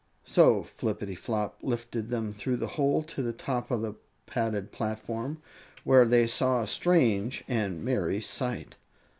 So 0.25 0.63
Flippityflop 0.63 1.51
lifted 1.61 2.07
them 2.07 2.33
through 2.33 2.57
the 2.57 2.69
hole 2.73 3.03
to 3.03 3.21
the 3.21 3.31
top 3.33 3.69
of 3.69 3.83
the 3.83 3.93
padded 4.25 4.71
platform, 4.71 5.37
where 5.83 6.05
they 6.05 6.25
saw 6.25 6.61
a 6.63 6.67
strange 6.67 7.43
and 7.47 7.85
merry 7.85 8.19
sight. 8.19 8.77